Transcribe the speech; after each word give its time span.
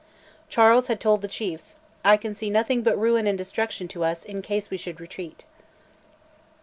Charles 0.49 0.87
had 0.87 0.99
told 0.99 1.21
the 1.21 1.27
chiefs, 1.27 1.75
"I 2.03 2.17
can 2.17 2.33
see 2.33 2.49
nothing 2.49 2.81
but 2.81 2.97
ruin 2.97 3.27
and 3.27 3.37
destruction 3.37 3.87
to 3.89 4.03
us 4.03 4.25
in 4.25 4.41
case 4.41 4.71
we 4.71 4.77
should 4.77 4.99
retreat." 4.99 5.45